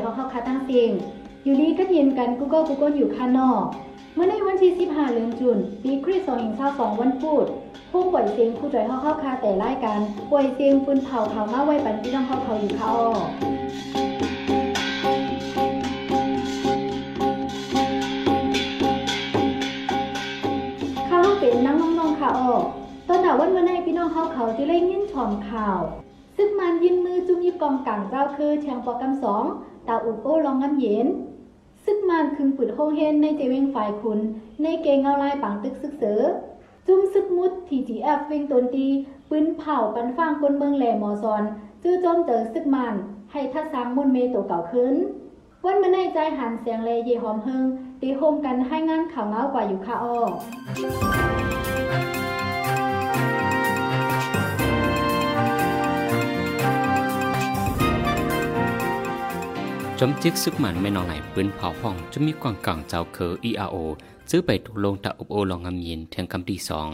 [0.00, 0.90] เฮาเฮาค่ะตั้งเสียง
[1.44, 3.64] อยู่ลีก็เย็นกัน Google Google อยู่ค่ะนอก
[4.14, 6.26] เมื่อในวันที่15เดือนจุนปีคริสต์
[6.64, 7.46] 2022วันพุธ
[7.90, 9.98] ผู้ป่วยเสียงผู้จอยเฮาเฮาค่ะแต่รายการ
[10.30, 13.08] ป่วยเสียงปืนเผาข่าวมาไว้ปันพี่น้องเฮาเขาอยู่ค่ะอ้อ
[21.08, 22.52] ข้าวเป็นนังน้องๆค่ะอ้อ
[23.08, 25.80] ตอนหนาวันเมื่อในพี่น้องเฮาเขาที่เล่นยินชอมข่าว
[26.36, 29.44] ซึ่งมันยินมือจุ่มยิบกองกลางเจ้าคือแชงปอกำสอง
[29.88, 31.06] ตาอุดโอ้ลองงำเย็น
[31.84, 34.18] ซึ่งมันคึงปืดโฮงเฮนในเจเวงฝ่ายคุณ
[34.62, 36.22] ในเกงเงาลายปังตึกซึกเสือ
[36.86, 38.86] จุ่มซึกมุดทีจีแอฟเวงตนตี
[39.28, 41.42] ปืนเผาปันฟางกนเมืองแหลมอซอน
[41.82, 42.94] จื้อจมเจอซึกมัน
[43.32, 44.94] ให้ทัดสร้างมุนเมโตเก่าขึ้น
[45.64, 47.64] วันมาในใจหันเสียงเลเยหอมเฮง
[48.00, 51.37] ตีโฮมกันให้งานข่าวเงากว่าอยู่ค่ะอ้อ
[60.00, 63.76] จมจิกซึกมันไม่นองไหนปืนเผาห้องจะมีกวางกังเจ้าเคอ ERO
[64.30, 66.88] ซื้อไปถูกลงตะอุบโอลองงำยินแทงคำที่สอง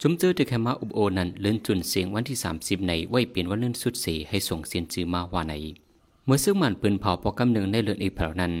[0.00, 5.54] จุมเจอที่แคมาอุบโอนั้นเลื่อนจุนเสียงวันที่ 30 ในไว้เปลี่ยนวันเลื่อนสุดเสให้ส่งเสียนจือมาว่าใน
[6.24, 8.52] เมื่อซึกมันปืนเผาปอกำหนึ่งในเลือนอีเพลนั้น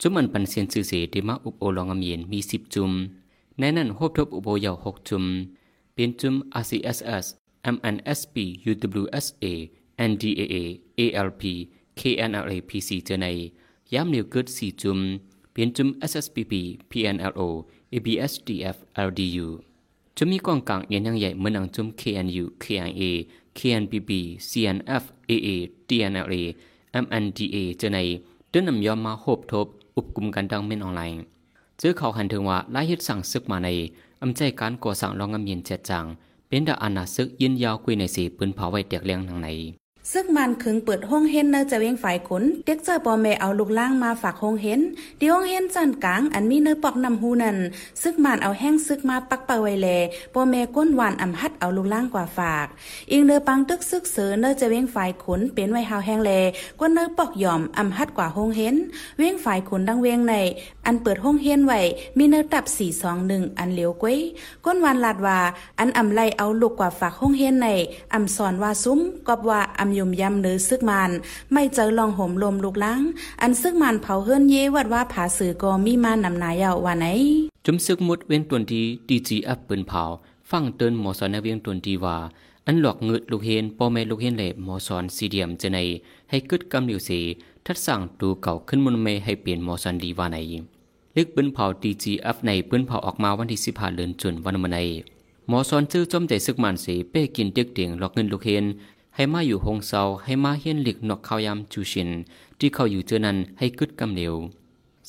[0.00, 2.90] จุมมันปันเสียนจือเสที่มาอุบโอลองงำยินมีสิบจุม
[3.58, 5.24] ในนั้นโฮบทบอุบโอยาวหกจุม
[5.94, 7.24] เป็นจุม RCSS
[7.74, 8.36] MNSP
[8.70, 9.44] UWSA
[10.10, 10.54] NDAA
[10.98, 11.42] ALP
[12.00, 13.26] KNLA PC เจอใน
[13.92, 14.98] ย้ำเหนียวเกิดสี่จุม
[15.52, 16.52] เปลี่ยนจุม SSPP
[16.90, 17.40] PNLO
[17.92, 19.46] ABSDF LDU
[20.16, 23.02] จะมีกองกลางเอียนยังใหญ่เหมือนหนังจุม KNU KIA
[23.58, 24.10] KNPP
[24.48, 25.48] CNF AA
[25.88, 26.42] TNLA
[27.04, 27.98] MNDA เจอใน
[28.50, 29.66] เดินนำยอมมาโหบทบ
[29.96, 31.20] อุปกลุ่มกันดังเม่นออนไลน์
[31.78, 33.68] เจอเขาหันถึงว่าไล่ยึดสั่งซึกมาใน
[34.22, 36.04] อำใจการก่อสั่งรองงำเย็นเจ็ดจัง
[36.48, 39.48] เป็นดาอานาซึกยินยาวคุยในสีปืนเผาไว้เตียกเลี้ยงทางใน
[40.12, 44.80] ซึ่งมันคึงเปิดห้องเห็นเนอจะเวงฝ่ายขนเด็กเจอปอแม่เอาลูกล่างมาฝากห้องเห็น
[45.18, 47.58] ที่ห้องเห็นจันกลางอันมีเนอปอกนำหูนัน
[48.02, 49.88] ซึกมันเอาแห้งซึกมาปักปะไว้แล
[50.34, 52.66] ปอแม่ก้นหวานอำฮัดเอาลูกล่างกว่าฝาก
[53.12, 56.32] อิงเนอปังตึกซึกเสือเนอจะเวงฝ่ายขนเป็นไว้หาวแห้งแล
[56.80, 58.74] ก้นเนอปอกยอมอำฮัดกว่าห้องเห็น
[59.18, 60.34] เวงฝ่ายขนดังเวงใน
[60.86, 61.80] อันเปิดห้องเห็นไว้
[62.18, 62.64] มีเนอตับ
[63.12, 64.18] 421อันเหลียวก้วย
[64.64, 65.38] ก้นหวานลาดว่า
[65.78, 67.68] อันอำไลเอาลูกกว่าฝากห้องเห็นใน
[68.14, 71.10] อำสอนว่าซุ้มกอบว่าอำยมยำเนอซึกมัน
[71.52, 73.02] ไม่เจอลองห่มลมลูกล้าง
[73.42, 77.06] อันซึกมันเผาเฮิรนเยวัดว่าผาสือก็มีมานำนายาวว่าไหน
[77.64, 80.02] จุมซึกมุดเว้นตวนดีดีจีอัพปืนเผา
[80.50, 82.16] ฟังเตือนหมอสอนนเวียงตวนดีว่า
[82.66, 85.78] อันหลอกเงืดลูกเฮนพ่อแม่ลูกเฮนเล่หมอสอนสีเดียมจะใน
[86.30, 87.20] ให้กึดกำเหลียวสี
[87.66, 90.38] ทัดสั่งตูเก่าขึ้นมนเมให้เปลี่ยนหมอสอนดีว่าไหน
[91.16, 94.78] ลึกปืนเผาดีจีอัพในปืนเผาออกมาวันที่สิบห้าเดือนจุนวันมันใน
[95.48, 98.64] หมอสอนชื่อจอมใจซึกมันสีเป้กินเด็กเตียงหลอกเงินลูกเฮน
[99.16, 102.10] ให้มาอยู่หงเซาให้มาเฮียนหลิกนอกข้าวยามจูชิน
[102.58, 104.34] ที่เขาอยู่เจอนั้นให้กึดกำเหลว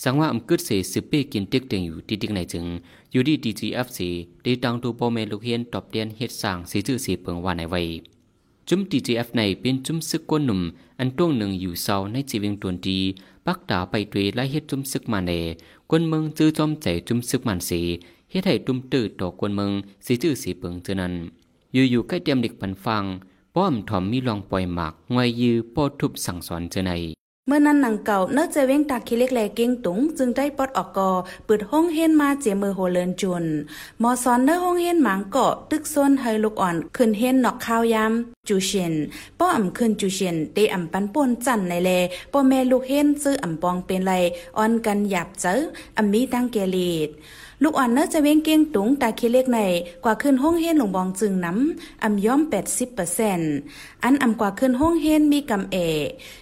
[0.01, 2.65] สังว่าอำกึดเสสืบเป้กินเต็กเตียงอยู่ที่ดิกไหนจึง
[3.11, 4.09] อยู่ดีดีจีเอฟซี
[4.43, 7.81] ได้ตังตูโปเมลูกเฮียนตอบเดียนเฮ็ดสร้างสีจื้อสีเปิงว่าในไว้
[8.67, 10.61] จุ้มดีจีเอฟในเป็นจุ้มซึกก้นหนุ่ม
[10.99, 12.99] อันต้วงหนึ่งอยู่เซาในจีวียงตวนดี
[13.45, 15.31] ปักดาไปด้วยไล่เฮ็ดจุ้มซึกมาเน
[15.89, 17.81] กวนเมืองจื้อจอมใจจุ้มซึกมันสี
[18.31, 19.71] เฮ็ดให้ตุ้มตื้อต่อกวนเมือง
[20.05, 21.13] สีจื้อสีเปิงเจอนั้น
[21.73, 23.05] อยู่ๆใกล้เตรียมเด็กปันฟัง
[23.57, 26.91] ป้อมถอมมีลองปล่อยหมากงวยยือป้อทุบสั่งสอนเจอใน
[27.47, 31.09] เมื่อนั้นหนังเก่าเนอเจเว้งตาคิเล็กแลเก่งตุงจึงได้ปลดออกกอ
[31.45, 33.45] เปิดห้องเฮนมาเจมือโหเลินจุน
[34.01, 38.13] มอสอนเนอห้องเฮนหมางเกาะตึกซนให้ลูกอ่อนขึ้นเฮนนอกข้าวยาม
[38.47, 38.93] จูเชน
[39.39, 41.89] ป้ออ่ำขึ้นจูเชนเตอ่ำปันป่นจันในแล
[42.33, 44.13] ป้อแม่ลูกเฮนซื้ออ่ำปองเป็นไร
[44.57, 45.55] อ่อนกันหยาบเจอ
[45.97, 47.09] อ่ำมีตั้งเกลีด
[47.63, 49.59] ลูกอ่อนเนอจะเว้งเกียงตุงตาคิเล็กใน
[50.03, 52.41] กว่าขึ้นห้องเฮนหลงบองจึงน้ำอำย้อม
[53.21, 55.77] 80%อันอำกว่าขึ้นห้องเฮนมีกำเอ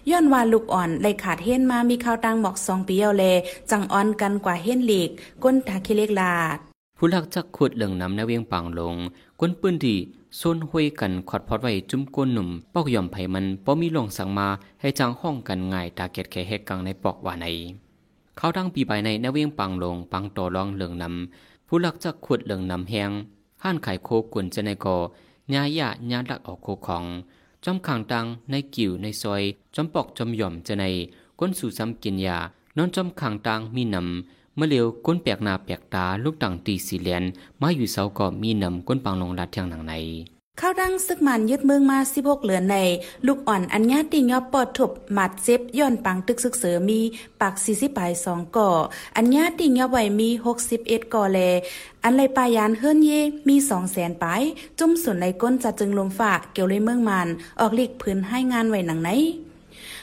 [0.10, 3.24] ย้อนว่าลูกอ่อนเลยขาดเฮนมามีข้าวตังหมอกสองปีเอาแล
[3.72, 5.10] จังอ่อนกันกว่าเฮนหลีก
[5.44, 6.58] ก้นตาคิเล็กลาด
[6.98, 8.96] ผู้ลักจักขุดเหลืองน้ำในเวียงปางลง
[9.40, 9.98] ก้นปืนที่
[10.38, 14.48] โซนห้วยกันขอดพอดไว้จุ้มก้นหนุ่มปอกย่อมไผมันป้อมีลงสั่งมา
[14.82, 17.48] ให้จังห้องกันง่ายตาเกตแค่เฮกกังในปอกว่าใน
[18.38, 23.12] เขาดังปีใบในนเวียงปังลงปังต่อรองเหลืองนำผู้ลักจักขุดเหลืองนำแหง
[23.64, 24.98] ห้านไข่โคกุนจะในกอ
[25.54, 27.04] ยายะญาลักออกโคของ
[27.64, 29.44] จอมขางตังในกิ่วในซอย
[29.76, 30.86] จอมปอกจอมหย่อมจะใน
[31.40, 32.38] ก้นสู่ซ้ำกินยา
[32.78, 37.24] นอนจอมขางตังมีนำเมื่อเร็วก้นแปลกหน้าแปลกตาลูกต่างตีสีเหลียน
[37.62, 39.94] มาอยู่เสาก็มีนำก้นปังลงลัดเทียงหนังใน
[40.62, 42.78] ข้าวดังซึกมันยึดเมืองมา16เหลือนใน
[43.28, 47.00] ลูกอ่อนอัญญาติงยอบปอดถบหมัดเจ็บย้อนปังตึกซึกเสือมี
[47.42, 48.70] ปาก40ปลาย2ก่อ
[49.18, 50.30] อัญญาติงยอบไว้มี
[50.72, 51.40] 61ก่อแล
[52.04, 53.12] อันไรปายานเฮิรนเย
[53.48, 54.42] มี2แสนปลาย
[54.80, 57.28] จุ่มส่วนในก้นจะจึงลมฝากเกี่ยวเลยเมืองมัน
[57.60, 59.10] ออกลีกพื้นให้งานไว้หนังไหน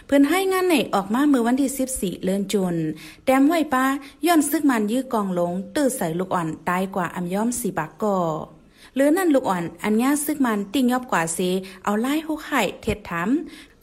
[0.07, 2.77] เพิ่นให้งานไหนออกมาเมื่อวันที่ 14 เลือนจุน
[3.25, 3.85] แต้มห้วยป้า
[4.27, 8.19] ย้อนซึกมันยื้อกองลงตื้อใส่ลูกอ่อนตายกว่าอำย้อมสีบากก่อ
[8.95, 11.39] หรือนั่นลูกอ่อนอันญาซึกมันติ่งยอบกว่าเซ
[11.85, 13.31] เอาไล่หุกไห่เท็ดถาม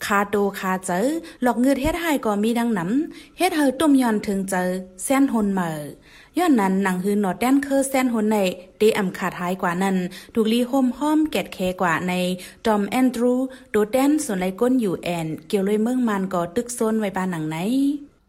[0.06, 1.00] คาโตคาเจอ
[1.44, 4.64] หลอกเงือเฮ็ดให้ก็มีดังน้ำเฮ็ดเฮอตุ้มยอนถึงเจอ
[5.04, 5.70] แซนหนเมอ
[6.38, 8.38] ย้อนนั้นหนังฮือหนอดแดนเคอแซนหนใน
[8.78, 9.98] เดอำขาดหายกว่านั้น
[10.34, 12.14] ถูกลีโฮมห้อมแกดแคกว่าใน
[12.66, 13.34] จอมแอนดรู
[13.72, 17.58] โดแดนส่วนไรก้นอยู่แอนเกี่ยวเลยเมืองมันก็ตึกโซนไว้บ้านหนังไหน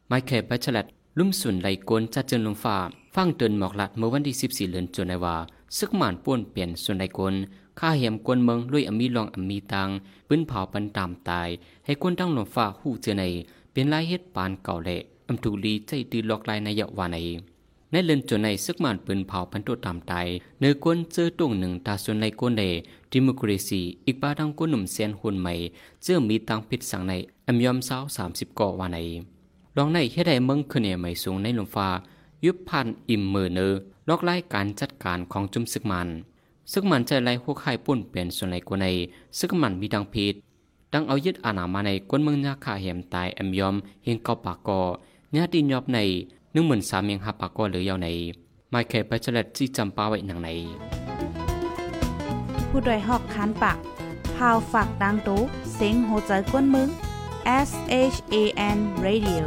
[0.08, 0.86] ไมเคิลแบชเลต
[1.18, 2.76] ลุ่มสุนไหลกวนจัดเจินลงฟ้า
[3.14, 5.36] ฟังเตือนหมอกลัดเมื่อวันที่14เดือนจุนายว่า
[5.78, 7.34] ซึกหมานป้วนเปลี่ยนส่วนไหลกวน
[7.78, 9.88] ข้าเหียมกวนเมืองลุยอมีลองอมีตัง
[10.28, 11.48] ปื้นเผาปันตามตาย
[11.84, 13.24] ให้กวนตั้งหลวงฟ้าหู้เจอใน
[13.72, 17.18] เป็นลายเฮ็ดปานเก่าเละอำถูลีใจดือลอกลายในยะวาใน
[17.90, 20.26] ในเลือนจนในซึกหมานปืนเผาพันตัวตามตาย
[20.60, 22.62] เนื้อกวนเจอตรงหนึ่งตาส่วนในกวนใน
[23.10, 25.54] ดิมครซีอีกบาดังกวนหนุ่มเซียนหุ่นใหม่
[26.02, 27.12] เจอมีตังพิษสั่งใน
[27.48, 28.98] อำยอมสาวสามสิบก่อวาใน
[29.76, 31.88] ลองในเฮ็ดให้เมืองขึ้นเนี่ยใหม่สูงในลมฟ้า
[32.44, 33.68] ยุบพันอิ่มมือเนอ
[34.08, 36.08] ลอกไล่การจัดการของจุมซึกมัน
[36.72, 38.86] ซึกมันใจไล่หัวไข่ปุ่นเปลี่ยนส่วนในกวนใน
[39.38, 40.34] ซึกมันมีดังพิษ
[40.92, 44.80] ดังเอายึดอาณามาในกวนเมืองยาขาเหมตายอำยอมเฮงเกาปากกอ
[45.36, 45.98] ญาติยอบใน
[46.54, 48.08] นึ่งหมื่นสามยังหับปากกอหรือยาวใน
[48.70, 50.48] ไม่เคยไปเฉลดที่จำปาไว้หนังใน
[52.68, 53.78] ผู้ดยหอกคานปาก
[54.36, 55.40] พาวฝากดังตู้
[55.74, 56.88] เสียงโหใจกวนมึง
[57.68, 57.70] S
[58.14, 58.34] H A
[58.76, 59.42] N Radio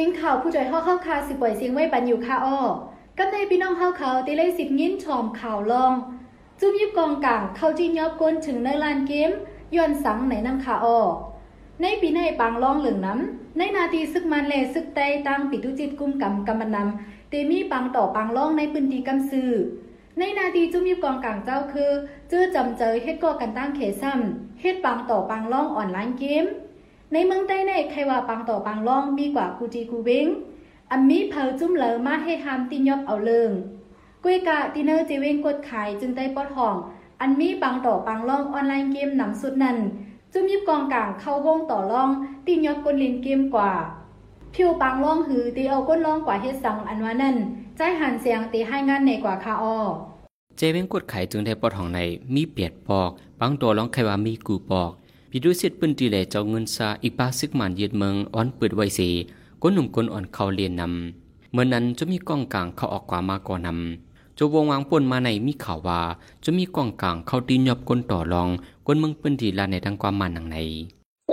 [0.00, 2.58] เสียงข่าวผู้จ่อยเฮาเข้าคาสิปล่อยเสียงไว้ปันอยู่ค่ะอ้อ
[3.18, 5.92] กับในพี่น้องเฮาเขาตีเลยสิบยิ้นชอมข่าวลอง
[6.60, 9.30] จุ่มยิบกองกลางเข้าจีนยอบกวนถึงในลานเกม
[9.76, 10.98] ย้อนสังในน้ำค่ะอ้อ
[11.82, 19.50] ในปีในปางลองเหลืองน้ำในนาทีซึกมันเลซึกไตตั้งปิดุจิตกุมกำกำมันนำเตมีปังต่อปังลองในพื้นที่กำซือ
[20.18, 21.90] ในนาทีจุ่มยิบกองกลางเจ้าคือ
[22.28, 26.46] เจอจำเจอเฮ็ดก่อกันตั้งเขซ้ำเฮ็ดปังต่อปังลองอ่อนไลน์เกม
[27.12, 30.26] ในเมืองใต้ในใครว่าปังต่อปังล่องมีกว่ากูจีกูเวง
[30.90, 33.50] อันมีเพอจุ้มเหลอมาให้หามตินยอบเอาเลิง
[34.24, 36.76] กุยกะติเนอร์จีเวงกดขายจึงได้ปอดห้อง
[37.20, 39.76] อันมีปังต่อปังล่องออนไลน์เกมนำสุดนั้น
[40.32, 42.10] จุ้มยิบกองกลางเข้าวงต่อล่อง
[42.46, 43.72] ตินยอบกดเล่นเกมกว่า
[44.54, 47.36] ผิวปังล่องหือตีเอาก้นล่องกว่าเฮ็ดสังอันว่านั่น
[47.76, 49.78] ใจหันเสียงตีให้งานในกว่าคาออ
[50.56, 51.98] เจเว้งกดไขจึงได้ปอดของใน
[52.34, 53.10] มีเปียดปอก
[53.40, 54.90] บางตัวร้องใครว่ามีกูปอก
[55.32, 59.00] พิดูเสียดปืนตีแหล่เจ้าเงินซาอีป้าซึกมันเยียดเมืองอ้อนเปิดไว้เส
[59.62, 66.00] ก้นหนุ่มก้นอ่อนเขาเรียนนำเมื่อนั้นจะมีกองกลางเขาออกกว่ามาก่อนนำจะวงวางปนมาในมีข่าวว่า
[66.44, 68.48] จะมีกองกลางเขาตีหยบก้นต่อรอง
[68.86, 70.56] ก้นเมืองปืนตีลาในทางความมันหนังไหน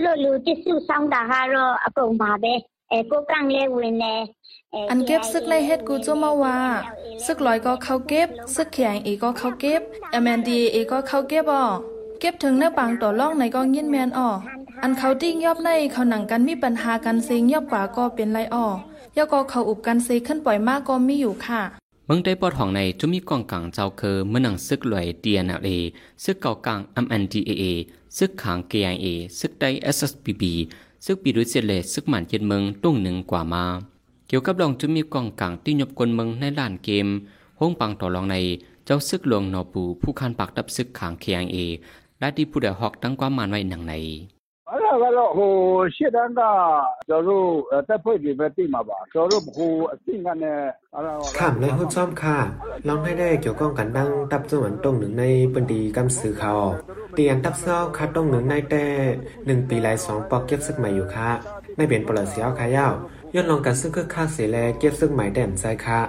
[0.03, 2.45] เราลูที่สู้สองดาฮารออากงมาเบ
[2.89, 4.05] เอโกกลางเลวินเน
[4.89, 6.57] อันเก็บซึกไล่เฮ็ดกูจ้มาว่า
[7.25, 9.81] ซึกลอยก็เข้าเก็บซึกแข็งอีก็เข้าเก็บ
[10.13, 11.59] อ MND อีก็เข้าเก็บบ่
[12.19, 14.29] เก็บถึงเนื้อปังต่อล่องในก็ยินแมนอ่อ
[14.83, 18.65] อันเขาติ้งยอบในเขาหนังกันมีปัญหากันเซงยอบกว่าก็เป็นไรอ่อ
[19.17, 21.61] ยาก็เขาอุบกันเซขึ้นปล่อยมากก็มีอยู่ค่ะ
[22.05, 25.69] เมืองได้ปอดของในจะมีกองกลางเจ้าคือเมื่อหนังซึกลอย DNLA
[26.23, 27.63] ซึกเก่ากลาง MNDAA
[28.17, 29.05] ซึกขาง KIA
[29.39, 30.43] ซึกได้ SSPB
[31.05, 33.65] ซึกปีรุเซเลซึกหมันเย็นเมืองตุ้งหนึ่งกว่ามา
[34.27, 37.07] เกี่ยวกับรองจะมีกองกลางที่ยบกลเมืองในล้านเกม
[37.59, 38.35] ห้องปังต่อรองใน
[38.85, 41.57] เจ้าซึกหลวงนอปูผู้คันปากดับซึกขาง KIA
[42.06, 43.93] แได้ที่ผู้ใดฮอกตั้งความหมายไว้หนังไหน
[44.69, 46.41] เป็นตีนมาบ้าจ现在个，
[47.09, 47.29] 假如
[47.71, 48.57] 呃在配里边对
[50.25, 50.59] กั，นเนี่ย，
[51.37, 52.37] ถามเลยหุ่นซ่อมค่ะ
[52.87, 56.53] ลองให้ได้เกี่ยวกองกันดังตับจวนตรงหนึ่งในปืนดีกำสือเขา
[57.15, 58.85] เตียนตับเศร้าคัดตรงหนึ่งในแต่
[59.45, 61.29] หนึ่งปีหลายสองปอกเก็บซึกใหม่อยู่ค่ะ
[61.75, 62.87] ไม่เปลี่ยนปลดเสียวขาย่า
[63.33, 65.99] ย้อนลองกันซึ่งคือค่าเสียแลเก็บซึกงหมายแด่มใจค่ะ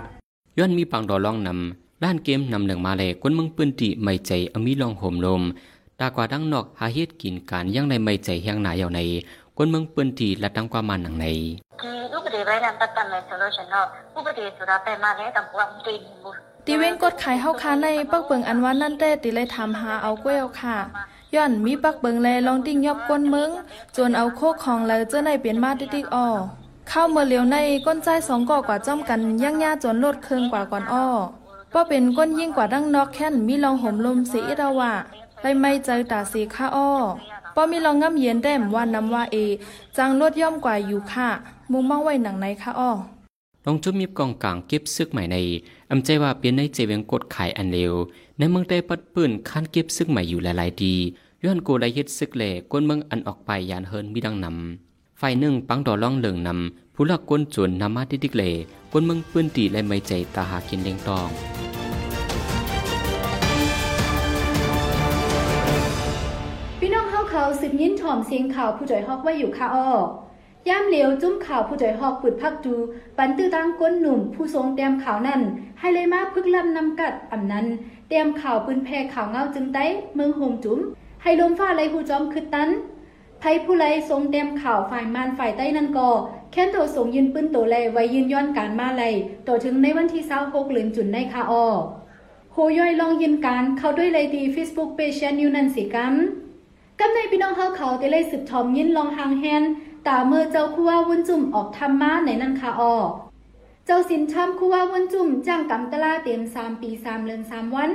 [0.58, 5.42] ย้อนมีปังดอลองนำด้านเกมนำหนึ่งมาเลยก้นมึงปืนตีไม่ใจอมีลองห่มลม
[6.00, 9.00] ดากว่าดังนอกหาเฮ็ดกินการยังในไม่ใจแห้งหนาเย่าใน
[9.56, 11.26] คนเมืองปืนทีและตั้งความมันหนังใน
[11.80, 13.80] คืออุปเดไว้นำปัดตันในโซโลชันนอ
[14.16, 16.30] อุปเดสุราไปมาแล้วตำความตีนบุ
[16.66, 20.76] ตีเว้งกดขายเฮาค้าในปักเบิงอันว่านั่นแต่ติเลยถาหาเอาก้วยเอาค่ะ
[21.34, 23.50] ย้อนมีปักเบิงแลลองติ้งยอบก้นมึง
[23.96, 26.26] จนเอาโคกของเลยเจ้าในเปลี่ยนมาติ๊กอ้อ
[26.88, 31.06] เข้าเมื่อเลียวในก้นใจสองก่อกว่าจ้อมกันย่างย่าจนลดเคืองกว่าก่อนอ้อ
[31.72, 34.92] ป้อเป็นก้นยิ่งกว่าดั้งนอกแค่นมีลองห่มลมสีอิดาวะ
[35.40, 36.90] ไปไม่เจอตาสีค่าอ้อ
[37.54, 39.36] ป้อมีลองง่ำเย็นแต้มว่านำว่าเอ
[39.96, 41.28] จังลดย่อมกว่าอยู่ค่ะ
[41.70, 42.90] มุงมองไว้หนังในค่ะอ้อ
[43.66, 45.36] ลองจุดมีกองกลางเก็บซึกใหม่ใน
[45.90, 47.92] อำใจว่าเปลี่ยนในเจเวงกดขายอันเร็ว
[48.38, 50.94] ในเมืองได้ปัดปืนคันเก็บซึกใหม่อยู่หลายๆดี
[51.44, 58.50] ย้อนโกได้เฮ็ดซึกแหล่กวนเมืองอันออกไปยานเฮินมีดังนำฝ่ายหนึ่งปังดอล่องเหลืองนำผู้ลักกวนจวนนำมาดิดิกแหล่
[58.92, 61.28] กวนเมืองปืนตีและไม่ใจตาหากินเลี้ยงตอง
[67.30, 69.88] เขาสืบยินถ่อมเสียงข่าวผู้จ่อยฮอกไว้อยู่ค่ะอ้อ
[70.68, 72.74] ย่ามเหลียวจุ้มข่าวผู้จ่อยฮอกปึดพักดู
[73.16, 75.40] ปันตื้อตั้งก้นหนุ่มผู้ทรงเตรียมข่าวนั่น
[75.78, 77.66] ให้เลยมาพึกลำนำกัดอำนั้น
[78.08, 80.78] เตรียมข่าวปืนแพรข่าวเงาจึงได้เมืองโฮมจุ้ม
[81.22, 82.68] ให้ลมฟ้าไหลหูจอมคือตัน
[83.40, 86.08] ไผผู้ไลทรงเตรียมข่าวฝ่ายมานฝ่ายใต้นั่นก็
[86.52, 89.04] แค้นโตส่งยืนปืนโตแลไว้ยืนย้อนการมาไล
[89.46, 91.66] ต่อถึงในวันที่26เดือนจุนในค่ะอ้อ
[92.52, 96.14] โหย่อยลองยืนการเข้าด้วยไลดี Facebook Page นิวนันสิกัม
[97.00, 99.64] กำในพี่น้องเฮาเขาได้เลยสืบทอมยินลองหางแฮน
[100.06, 102.94] ตาเมื่อเจ้าคู่ว่าวุ้นจุ่มออกทำมาในนันคาออ
[103.86, 107.90] เจ้าสินช้ำคู่ว่าวุ้นจุ่มจ้างกำตะลาเต็มสามปีสามเลือนสามวัน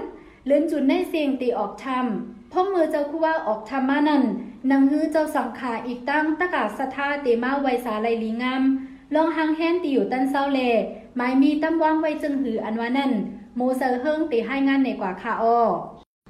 [0.46, 4.24] เลือนจุนในเสียงตีออกทำพ่อมือเจ้าคู่ว่าออกทำมานั่น
[4.72, 8.64] นังฮือเจ้าสังขาอีกตั้งตะกาศทธาเตมาไวสาไลลีงาม
[9.14, 10.60] ลองหางแฮนตีอยู่ตันเศร้าเล
[11.16, 13.12] ไม้มีตั้มว่างไว้จึงหืออันว่านั่น
[13.56, 15.60] โมเซอร์เฮิงตีให้งานในกว่าคาออ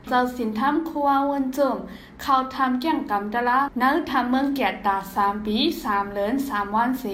[0.09, 1.77] เจ้าสินทำครัววนจุ่ม
[2.21, 7.05] เขาทำเกี่ยงกำตะละเนื้อทำเมืองแกดตาสามปีสามเลินสามวันเส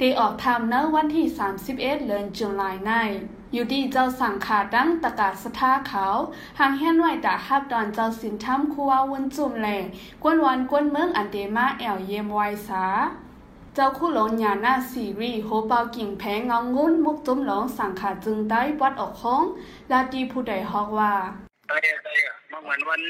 [0.00, 2.90] ตีออกทำเนื้อวันที่สามสิบเอ็ดเลินจุลายใน
[3.52, 6.06] อยู่ดีเจ้าสั่งขาดังตะกาศสถาเขา
[6.58, 9.68] หางแห่นไหวตาฮับดอนเจ้าสินทำครัววนจุ่มแหล
[10.22, 12.84] กวนวันกวนเมืองอันเดมาแอวเยมไวสา
[13.74, 19.42] เจ้าคู่หลงหยาหน้าซีรีโฮเปากิ่งแพงเงางุ้นมุกจุ้มหลงสั่งขาจึงได้วัดออกห้อง
[19.90, 21.14] ลาดีผู้ใดฮอกว่า
[21.68, 23.00] ใช่ใช่อะบางวันวัน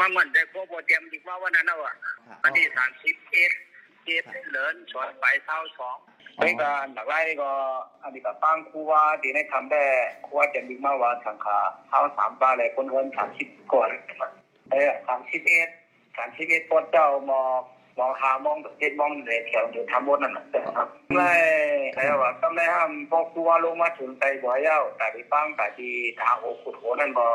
[0.00, 1.94] บางวันแต่พวกโปรเตรียมดีกว่าวันนั้นนะวะ
[2.42, 3.52] วันที่สามสิบเอ็ด
[4.04, 5.96] เจ็ดเหลินชวนไปเท่าสอง
[6.36, 7.50] ไอ้ก็หลักไล่ก็
[8.02, 9.84] อันนี้ก็ตั้งครูว่าดีในทำได้
[10.24, 13.90] ครูว่าจะมีมาว่าสังขาเท่าสามปลาเลยคนเงินสามสิบก่อน
[14.70, 15.68] เออสามสิบเอ็ด
[16.16, 17.50] สามสิบเอ็ดพอเจ้ามอง
[17.98, 20.44] มองหามองเจ็ดมองเลยแถวเดี๋ยวทำบนนั่นนะ
[20.76, 21.34] ครับไม่
[21.94, 27.26] ใช่ว่าก็ไม่ห้ามพอครูว่าลงมาถึงใจบ่อยเย้าแต่ที่ปังแต่ที่ทางโอขุดโหนั่นบ่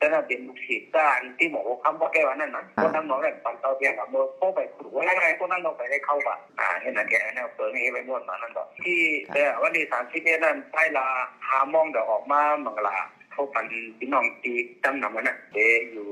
[0.00, 9.00] แต่ถ้าเป็นลูกศิษย์ก็อันที่หมอคำว่าแกวันนั้นนะคนนั้นน้องเนี่ยปันเตาเพียงกับมือโป้ไปขู่อะไรไงคนนั้นน้องไปได้เข้าป่ะอ่าเห็นนะแกเนี่ยเปิดให้ไปม้วนมานั่นก็ที่
[9.32, 11.06] แต่วันที่สามสิบเอ็ดนั้นใต้ลา
[11.48, 12.96] หามองเดี๋ยวออกมามังลา
[13.32, 13.66] เขาปัน
[13.98, 14.52] พี่น้องตี
[14.84, 15.58] จำนำวันนั้นเด
[15.92, 16.06] อยู่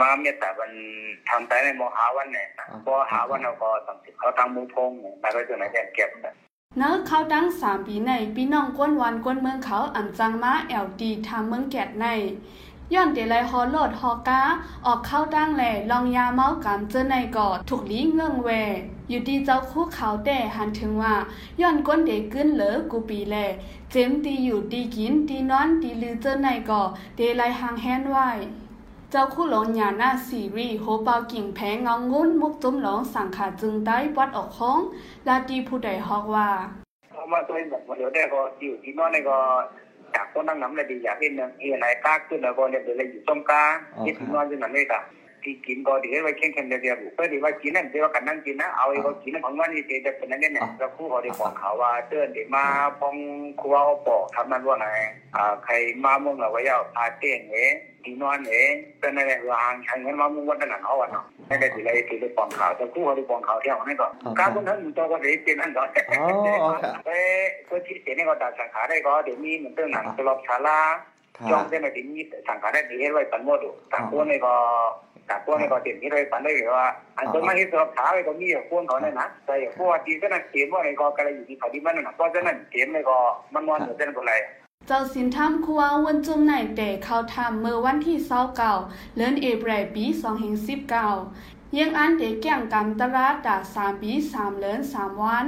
[0.00, 0.72] มาเมียแต่วัน
[1.28, 2.48] ทำไปในมหาวันเนี่ย
[2.84, 6.10] พอหาวันเราก็สามสิบเขาทำมุงพงไปก็จะไหนแกเก็บ
[6.78, 12.06] เนื้อเขาตั้งสามปีในพี่น้องก้นวันก้นเมืองเขาอันจังมาแอลดีทำเมืองแกดใน
[12.94, 14.42] ย้อนเดลัยฮอโลดฮอกา
[14.86, 18.48] ออกเข้าตั้งแหล่ลองยาเมากำเจอในกอดถูกลีเงื่องแว
[19.08, 21.14] อยู่ดีเจ้าคู่เขาแต่หันถึงว่า
[21.60, 23.36] ย้อนก้นเด็กกึ้นเหลอกูปีแล
[23.90, 26.82] เจมตีอยู่ดีกินดีนอนดีลือเจอในกอ
[27.16, 28.28] เดลัยหางแฮนไว้
[29.10, 34.80] เจ้าคู่หลงหยาหน้าซีรีโฮเปากิ่งแพงเงางุ้นมุกจุ้มหลงสังขาจึงได้วัดออกห้อง
[35.28, 36.48] ลาดีผู้ใดฮอกว่า
[37.10, 43.62] เพราะว่าตัวเองแบบเดี๋ยวได้ก็อยู่ที่นอนนี่ก็จากต้นนั่งน้ำเอยาก เห็นเห็นไหนกล้าขึ้นแล้วก็เนี่ยเดี๋ยวเลยอยู่ต้มกา
[45.42, 52.64] ที่ที่นอนอยู่นั่นเลยค่ะที่กินก็ดีไว้แข็งแข็งเดียวเดียวเพื่อดีว่ากินนั่นเดียวกันนั่งกินนะเอาไอ้ก็กินนั่นของวันนี้จะเป็นนั่นเนี่ยแล้วคู่เขาได้บอกเขาว่าเตือนเด็กมา
[52.98, 53.16] พอง
[53.60, 54.86] ครัวเขาบอกทำนั่นว่าไง
[55.36, 57.66] อ่าใครมามุ่งเราไว้ยาวพาเต้นเอ๋
[58.04, 58.62] ที่นอนเอ๋
[59.00, 64.06] เป็นอะไรวางใช้เงินมามุ่งวันนั้นเขาวันเนาะไม่ได้ทีไรทีไรปองข่าวแต่คู่เขาได้ปองข่าวเที่ยวนั่นก็
[64.38, 66.24] การคนนั้นอยู่ตัวก็ได้เป็นนั่นก็อ๋อ
[66.62, 67.20] อ๋อครับเอ้
[67.68, 70.80] ตัวที่เสียนี่ก็ตัดสังขารได้ก็เดี๋ยวมีเหมือนเรื่องหนังตลบชาลา
[71.40, 74.54] ครับจองได้มาถึงมีสังขารได้ดีให้ไว้ปันหมดดูต่างคนนี่ก็
[75.30, 83.18] ต่างคนนี่ก็เต็มที่เลยปันได้หรือว่าอันตัวมาที่ตลบชาไว้ก็มีอย่างพวกเขาเนี่ยนะแต่อย่างพวกที่ก็นั่นเกมว่าไอ้ก็กระไรอยู่ที่เขาที่มันน่ะเพราะฉะนั้นเกมนี่ก็
[83.54, 84.32] มันมอนอยู่เส้นคนไร
[84.88, 88.74] เจ้าสินทำครัววันจุมไหนแต่เขาทำเมื่อวันที่เศร้าเก่า
[89.16, 91.08] เลือนเอเบรปีสองเฮงสิบเก้า
[91.78, 95.46] ยังอันเด็กแก่งกำตลาดดาสามปีสามเลือนสามวัน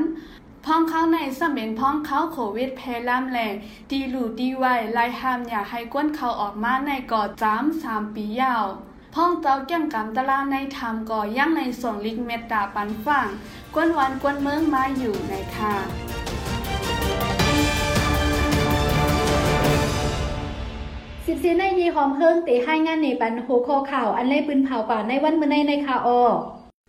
[0.66, 3.48] พ้องเข้าในสมเป็นพ้องเข้าโควิดแพร่ล่ำแหล่
[3.90, 8.66] ดีหลูดีไวไล่ห้ามอย่าให้ก้นเขาออกมาในก่อจ้ำสามปียาว
[9.14, 13.26] พ้องเจ้าแก่งกำตลาในทำก่อยังในส่วนลิกเมตตาปันฟัง
[13.74, 15.74] กวนวันกวนเมืองมาอยู่ในค่ะ
[21.26, 26.22] สิบเสียในยีหอมเฮิงเตให้งานในปันโหคข่าวอันเล่ปืนเผาป่าในวันเมื้อในในคาออ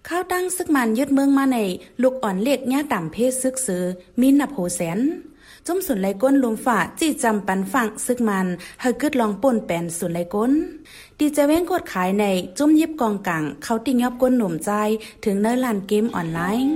[0.09, 1.57] ข้าวตั้งซึกมันยึดเมืองมาใน
[2.01, 3.83] ลูกอ่อนเล็กย่าต่ำเพศซึกซื้อ
[4.19, 4.99] มีนับโหแสน
[5.67, 8.47] จุ้มสุนไหลก้นลมฝ่าจี้จำปันฝั่งซึกมัน
[8.81, 10.51] เฮกึดลองป่นแปนสุนไหลก้น
[11.17, 12.25] ดีจะเว้งกดขายใน
[12.57, 14.71] จุ้มยิบกองกังเขาติงยอบก้นหนุ่มใจ
[15.23, 16.73] ถึงเนื้อลานเกมออนไลน์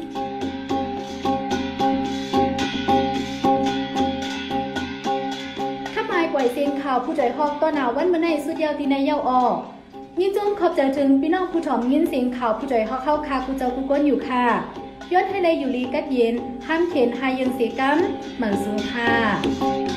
[5.94, 9.44] ถ้าหมาปล่อยเสียงข่าวผู้ใจฮอกต้อนหนาวันมื้อในสุดยาวที่ในเย้าออ
[10.22, 14.46] ยินจงขอบใจถึงพี่น้องผู้ถ่อมยินเสียงข่าวผู้ใจฮอเข้าคาผู้เจ้าผู้ก้นอยู่ค่ะ
[15.12, 16.36] ย้อนให้เลยอยู่ลีกัดเย็น
[16.68, 17.98] ห้ามเขียนหายังเสียกัม
[18.36, 19.97] เหมือนสูงค่ะ